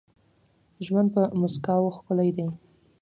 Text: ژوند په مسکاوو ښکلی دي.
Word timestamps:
ژوند 0.85 1.07
په 1.15 1.21
مسکاوو 1.41 1.95
ښکلی 1.97 2.29
دي. 2.37 2.47